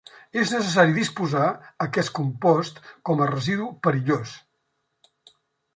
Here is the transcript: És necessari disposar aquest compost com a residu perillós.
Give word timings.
És 0.43 0.53
necessari 0.53 0.95
disposar 0.95 1.49
aquest 1.85 2.11
compost 2.21 2.81
com 3.11 3.21
a 3.21 3.29
residu 3.35 3.69
perillós. 3.89 4.37